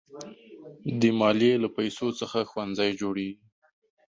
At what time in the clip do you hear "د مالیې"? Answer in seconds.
1.01-1.53